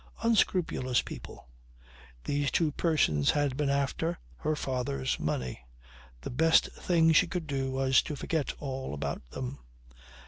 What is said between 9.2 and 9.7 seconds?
them.